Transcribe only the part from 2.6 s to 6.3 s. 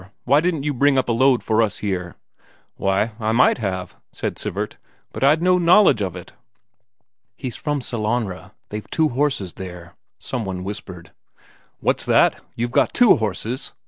"Why, I might have," said Sivert. "But I'd no knowledge of